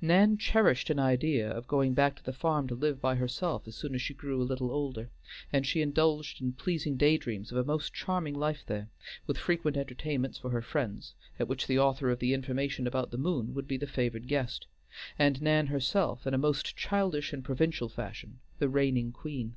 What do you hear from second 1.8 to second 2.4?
back to the